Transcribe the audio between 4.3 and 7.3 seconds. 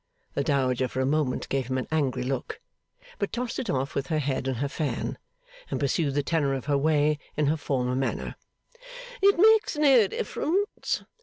and her fan, and pursued the tenor of her way